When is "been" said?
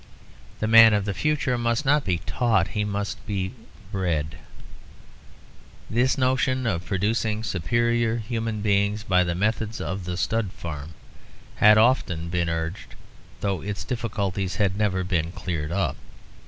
12.29-12.49, 15.03-15.31